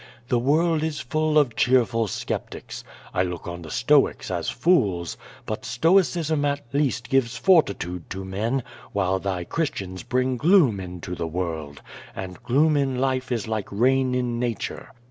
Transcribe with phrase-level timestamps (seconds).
[0.29, 2.83] The world is full of cheerful sceptics.
[3.13, 5.99] I look on the Stoics as fools, but Stoic QCO VADH^.
[5.99, 11.27] J4I ism at least gives fortitude to men, while thy Christians bring gloom into the
[11.27, 11.83] world,
[12.15, 14.91] and gloom in life is like rain in nature.